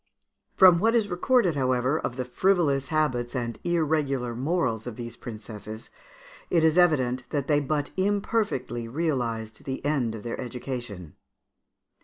From 0.57 0.79
what 0.79 0.95
is 0.95 1.09
recorded, 1.09 1.55
however, 1.55 1.99
of 1.99 2.15
the 2.15 2.25
frivolous 2.25 2.87
habits 2.87 3.35
and 3.35 3.59
irregular 3.63 4.35
morals 4.35 4.87
of 4.87 4.95
these 4.95 5.15
princesses, 5.15 5.91
it 6.49 6.63
is 6.63 6.75
evident 6.75 7.29
that 7.29 7.45
they 7.45 7.59
but 7.59 7.91
imperfectly 7.95 8.87
realised 8.87 9.63
the 9.63 9.85
end 9.85 10.15
of 10.15 10.23
their 10.23 10.41
education. 10.41 11.17